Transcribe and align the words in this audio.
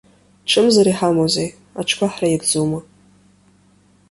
Ҽымзар 0.49 0.87
иҳамоузеи, 0.91 1.49
аҽқәа 1.79 2.07
ҳреигӡома? 2.13 2.79